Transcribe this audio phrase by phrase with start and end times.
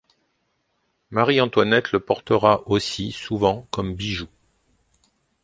[1.11, 4.25] Marie-Antoinette le portera aussi souvent comme bijou.